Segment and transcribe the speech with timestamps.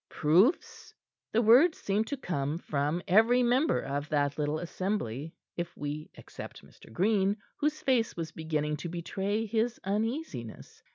[0.09, 0.95] "Proofs?"
[1.31, 6.65] The word seemed to come from, every member of that little assembly if we except
[6.65, 6.91] Mr.
[6.91, 10.81] Green, whose face was beginning to betray his uneasiness.